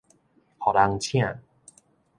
[0.65, 1.39] 予人請